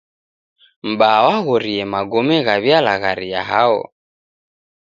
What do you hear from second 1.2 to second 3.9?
waghorie magome ghaw'ialagharia hao.